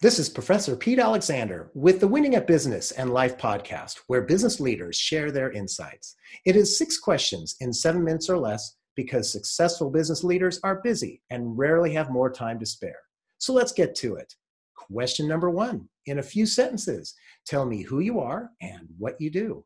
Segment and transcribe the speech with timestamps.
[0.00, 4.60] This is Professor Pete Alexander with the Winning at Business and Life podcast, where business
[4.60, 6.14] leaders share their insights.
[6.44, 11.20] It is six questions in seven minutes or less because successful business leaders are busy
[11.30, 13.00] and rarely have more time to spare.
[13.38, 14.32] So let's get to it.
[14.76, 19.30] Question number one in a few sentences, tell me who you are and what you
[19.30, 19.64] do.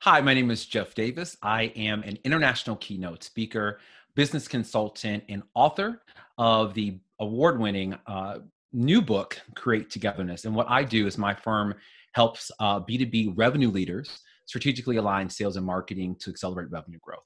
[0.00, 1.38] Hi, my name is Jeff Davis.
[1.42, 3.80] I am an international keynote speaker,
[4.14, 6.02] business consultant, and author
[6.36, 8.40] of the award winning uh,
[8.74, 10.44] new book, Create Togetherness.
[10.44, 11.74] And what I do is my firm
[12.12, 17.24] helps uh, B2B revenue leaders strategically align sales and marketing to accelerate revenue growth.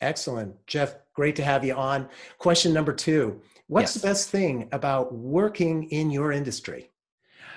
[0.00, 0.54] Excellent.
[0.66, 2.08] Jeff, great to have you on.
[2.38, 4.02] Question number two What's yes.
[4.02, 6.90] the best thing about working in your industry?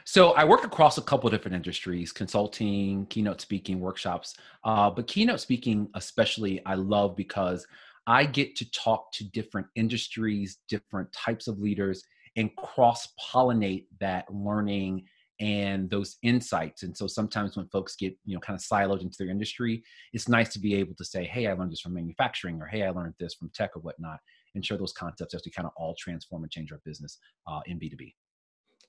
[0.05, 4.35] So I work across a couple different industries: consulting, keynote speaking, workshops.
[4.63, 7.65] Uh, but keynote speaking, especially, I love because
[8.05, 12.03] I get to talk to different industries, different types of leaders,
[12.35, 15.05] and cross pollinate that learning
[15.39, 16.83] and those insights.
[16.83, 20.29] And so sometimes when folks get, you know, kind of siloed into their industry, it's
[20.29, 22.91] nice to be able to say, hey, I learned this from manufacturing, or hey, I
[22.91, 24.19] learned this from tech or whatnot,
[24.55, 27.17] and share those concepts as we kind of all transform and change our business
[27.47, 28.13] uh, in B2B.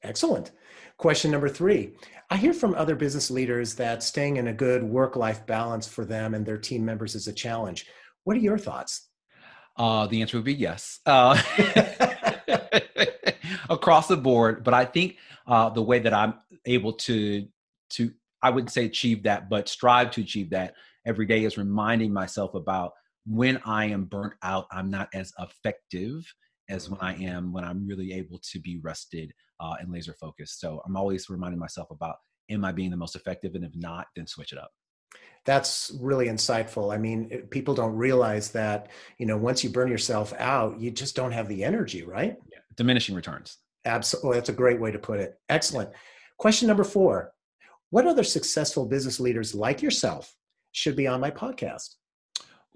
[0.05, 0.53] Excellent.
[0.99, 1.93] Question number three.
[2.31, 6.05] I hear from other business leaders that staying in a good work life balance for
[6.05, 7.87] them and their team members is a challenge.
[8.25, 9.09] What are your thoughts?
[9.77, 11.01] Uh, the answer would be yes.
[11.07, 11.41] Uh,
[13.69, 14.65] across the board.
[14.65, 16.35] But I think uh, the way that I'm
[16.67, 17.47] able to
[17.91, 18.11] to
[18.43, 20.75] I wouldn't say achieve that, but strive to achieve that
[21.07, 22.93] every day is reminding myself about
[23.27, 26.25] when I am burnt out, I'm not as effective
[26.69, 30.61] as when I am when I'm really able to be rested uh, and laser focused.
[30.61, 32.17] So I'm always reminding myself about
[32.51, 34.71] am I being the most effective, and if not, then switch it up
[35.45, 40.33] that's really insightful i mean people don't realize that you know once you burn yourself
[40.39, 42.59] out you just don't have the energy right yeah.
[42.77, 45.91] diminishing returns absolutely that's a great way to put it excellent
[46.39, 47.33] question number four
[47.91, 50.35] what other successful business leaders like yourself
[50.73, 51.95] should be on my podcast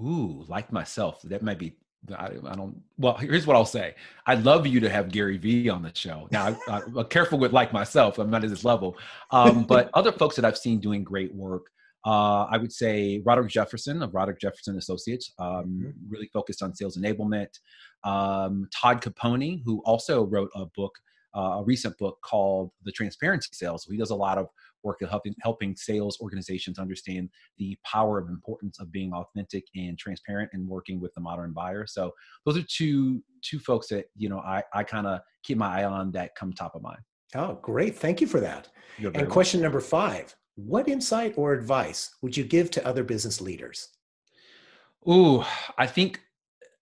[0.01, 1.77] ooh like myself that might be
[2.17, 2.81] I, I, don't.
[2.97, 3.95] Well, here's what I'll say.
[4.27, 6.29] I'd love you to have Gary Vee on the show.
[6.31, 8.19] Now, I, am careful with like myself.
[8.19, 8.97] I'm not at this level,
[9.31, 11.71] um, but other folks that I've seen doing great work.
[12.07, 15.91] Uh, I would say Roderick Jefferson of Roderick Jefferson Associates, um, mm-hmm.
[16.09, 17.49] really focused on sales enablement.
[18.05, 20.95] Um, Todd Caponi, who also wrote a book,
[21.37, 23.85] uh, a recent book called The Transparency Sales.
[23.85, 24.49] So he does a lot of
[24.85, 27.29] work helping helping sales organizations understand
[27.59, 31.87] the power of importance of being authentic and transparent and working with the modern buyer.
[31.87, 32.13] So
[32.47, 35.85] those are two two folks that you know I I kind of keep my eye
[35.85, 37.01] on that come top of mind.
[37.35, 37.97] Oh, great!
[37.97, 38.69] Thank you for that.
[38.99, 43.91] And question number five: what insight or advice would you give to other business leaders?
[45.09, 45.45] Ooh,
[45.77, 46.21] I think,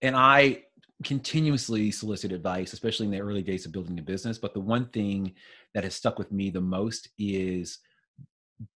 [0.01, 0.63] and I
[1.03, 4.39] continuously solicit advice, especially in the early days of building a business.
[4.39, 5.35] But the one thing
[5.75, 7.77] that has stuck with me the most is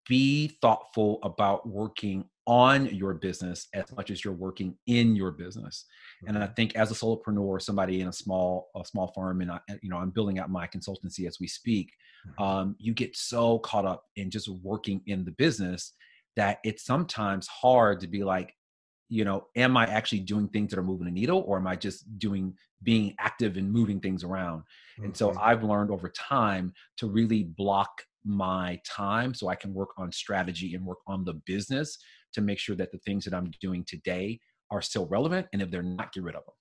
[0.08, 5.86] be thoughtful about working on your business as much as you're working in your business.
[6.24, 6.36] Mm-hmm.
[6.36, 9.60] And I think as a solopreneur, somebody in a small a small firm, and I,
[9.82, 11.92] you know I'm building out my consultancy as we speak.
[12.28, 12.44] Mm-hmm.
[12.44, 15.94] Um, you get so caught up in just working in the business
[16.36, 18.54] that it's sometimes hard to be like,
[19.10, 21.76] you know, am I actually doing things that are moving a needle, or am I
[21.76, 24.62] just doing being active and moving things around?
[24.62, 25.06] Mm-hmm.
[25.06, 25.40] And so mm-hmm.
[25.40, 30.76] I've learned over time to really block my time so I can work on strategy
[30.76, 31.98] and work on the business
[32.34, 34.40] to make sure that the things that I'm doing today
[34.72, 35.48] are still relevant.
[35.54, 36.54] And if they're not, get rid of them.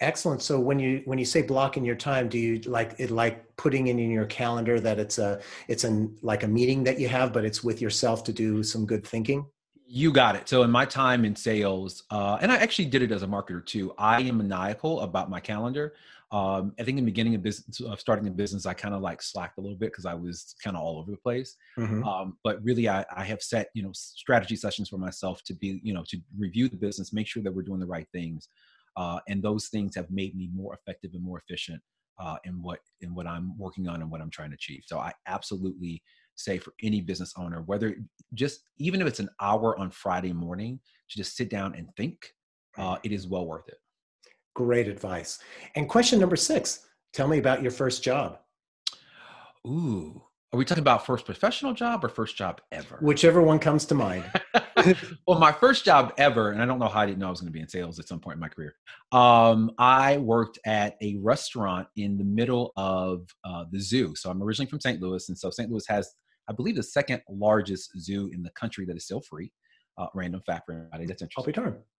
[0.00, 0.42] Excellent.
[0.42, 3.86] So when you when you say blocking your time, do you like it like putting
[3.86, 7.32] it in your calendar that it's a it's an like a meeting that you have,
[7.32, 9.46] but it's with yourself to do some good thinking?
[9.86, 10.48] You got it.
[10.48, 13.64] So in my time in sales, uh, and I actually did it as a marketer
[13.64, 13.94] too.
[13.96, 15.94] I am maniacal about my calendar.
[16.32, 19.02] Um, I think in the beginning of business, of starting a business, I kind of
[19.02, 21.54] like slacked a little bit because I was kind of all over the place.
[21.78, 22.02] Mm-hmm.
[22.04, 25.78] Um, but really, I, I, have set you know strategy sessions for myself to be
[25.82, 28.48] you know to review the business, make sure that we're doing the right things,
[28.96, 31.82] uh, and those things have made me more effective and more efficient
[32.18, 34.84] uh, in what in what I'm working on and what I'm trying to achieve.
[34.86, 36.02] So I absolutely
[36.36, 37.96] say for any business owner, whether
[38.32, 40.80] just even if it's an hour on Friday morning
[41.10, 42.16] to just sit down and think,
[42.78, 43.76] uh, it is well worth it.
[44.54, 45.38] Great advice.
[45.74, 48.38] And question number six tell me about your first job.
[49.66, 50.22] Ooh,
[50.52, 52.98] are we talking about first professional job or first job ever?
[53.00, 54.24] Whichever one comes to mind.
[55.26, 57.40] well, my first job ever, and I don't know how I didn't know I was
[57.40, 58.74] going to be in sales at some point in my career.
[59.12, 64.14] Um, I worked at a restaurant in the middle of uh, the zoo.
[64.14, 65.00] So I'm originally from St.
[65.00, 65.70] Louis, and so St.
[65.70, 66.12] Louis has,
[66.50, 69.50] I believe, the second largest zoo in the country that is still free.
[69.96, 71.06] Uh, random fact for everybody.
[71.06, 71.44] That's interesting.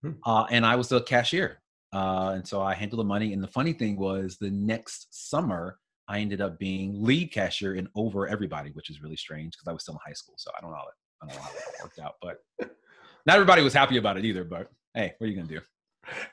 [0.04, 0.12] Hmm.
[0.26, 1.63] Uh, and I was the cashier
[1.94, 3.34] uh, and so I handled the money.
[3.34, 7.88] And the funny thing was, the next summer, I ended up being lead cashier in
[7.96, 10.36] over everybody, which is really strange because I was still in high school.
[10.38, 10.86] So I don't know how
[11.22, 12.38] I don't know how that worked out, but
[13.26, 14.44] not everybody was happy about it either.
[14.44, 15.62] But hey, what are you gonna do?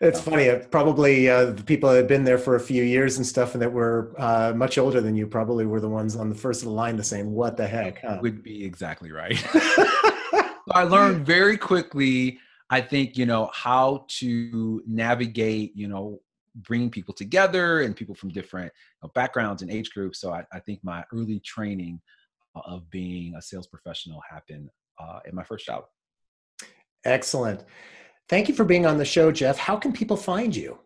[0.00, 0.50] It's funny.
[0.70, 3.62] Probably uh, the people that had been there for a few years and stuff, and
[3.62, 6.66] that were uh, much older than you, probably were the ones on the first of
[6.66, 8.18] the line to saying, "What the heck?" Huh?
[8.22, 9.36] Would be exactly right.
[9.52, 12.40] so I learned very quickly.
[12.70, 15.76] I think you know how to navigate.
[15.76, 16.20] You know,
[16.54, 18.72] bringing people together and people from different
[19.02, 20.20] you know, backgrounds and age groups.
[20.20, 22.00] So I, I, think my early training
[22.54, 24.68] of being a sales professional happened
[24.98, 25.84] uh, in my first job.
[27.04, 27.64] Excellent.
[28.28, 29.56] Thank you for being on the show, Jeff.
[29.56, 30.78] How can people find you?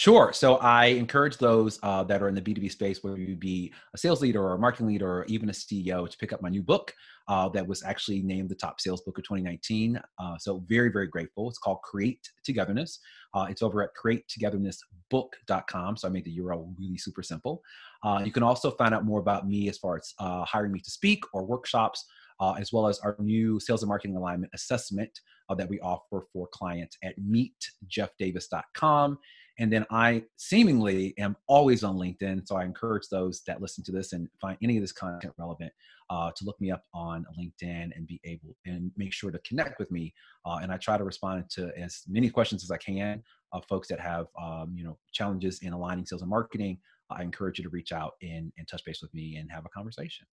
[0.00, 0.32] Sure.
[0.32, 3.98] So I encourage those uh, that are in the B2B space, whether you be a
[3.98, 6.62] sales leader or a marketing leader or even a CEO, to pick up my new
[6.62, 6.94] book
[7.28, 10.00] uh, that was actually named the top sales book of 2019.
[10.18, 11.50] Uh, so very, very grateful.
[11.50, 13.00] It's called Create Togetherness.
[13.34, 15.98] Uh, it's over at createtogethernessbook.com.
[15.98, 17.60] So I made the URL really super simple.
[18.02, 20.80] Uh, you can also find out more about me as far as uh, hiring me
[20.80, 22.06] to speak or workshops
[22.40, 26.26] uh, as well as our new sales and marketing alignment assessment uh, that we offer
[26.32, 29.18] for clients at meetjeffdavis.com.
[29.60, 32.48] And then I seemingly am always on LinkedIn.
[32.48, 35.70] So I encourage those that listen to this and find any of this content relevant
[36.08, 39.78] uh, to look me up on LinkedIn and be able and make sure to connect
[39.78, 40.14] with me.
[40.46, 43.22] Uh, and I try to respond to as many questions as I can
[43.52, 46.78] of folks that have um, you know challenges in aligning sales and marketing.
[47.10, 49.68] I encourage you to reach out and, and touch base with me and have a
[49.68, 50.26] conversation.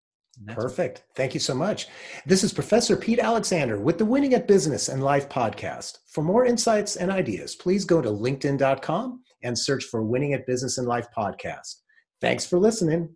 [0.48, 1.04] Perfect.
[1.14, 1.88] Thank you so much.
[2.26, 5.98] This is Professor Pete Alexander with the Winning at Business and Life podcast.
[6.12, 10.76] For more insights and ideas, please go to linkedin.com and search for Winning at Business
[10.76, 11.76] and Life podcast.
[12.20, 13.15] Thanks for listening.